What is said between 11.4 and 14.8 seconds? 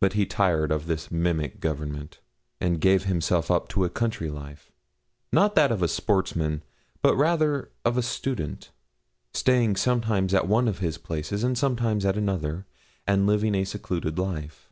and sometimes at another, and living a secluded life.